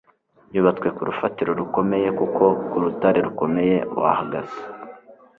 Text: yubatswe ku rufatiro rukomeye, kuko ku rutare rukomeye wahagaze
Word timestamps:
yubatswe 0.53 0.87
ku 0.95 1.01
rufatiro 1.09 1.51
rukomeye, 1.59 2.07
kuko 2.19 2.43
ku 2.69 2.75
rutare 2.83 3.19
rukomeye 3.27 3.75
wahagaze 3.99 4.59